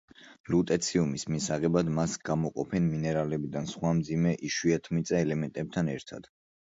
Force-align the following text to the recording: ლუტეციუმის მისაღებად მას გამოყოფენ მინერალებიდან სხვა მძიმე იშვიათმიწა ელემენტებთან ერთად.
ლუტეციუმის 0.53 1.25
მისაღებად 1.33 1.91
მას 1.99 2.15
გამოყოფენ 2.29 2.87
მინერალებიდან 2.95 3.69
სხვა 3.73 3.93
მძიმე 4.01 4.35
იშვიათმიწა 4.51 5.21
ელემენტებთან 5.27 5.93
ერთად. 5.99 6.31